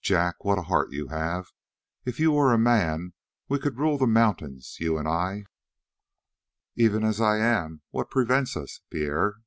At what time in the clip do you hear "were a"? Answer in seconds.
2.32-2.58